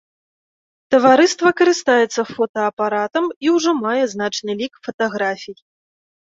Таварыства 0.93 1.49
карыстаецца 1.59 2.21
фотаапаратам 2.37 3.25
і 3.47 3.53
ўжо 3.57 3.71
мае 3.83 4.03
значны 4.15 4.51
лік 4.63 4.73
фатаграфій. 4.89 5.55